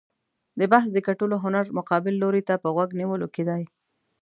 [0.59, 3.63] د بحث د ګټلو هنر مقابل لوري ته په غوږ نیولو کې دی.